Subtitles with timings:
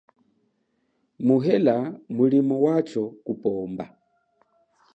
[1.27, 1.77] Muhela
[2.15, 3.85] mulimo wacho kupomba.